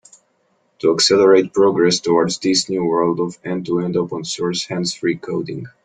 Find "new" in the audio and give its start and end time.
2.69-2.83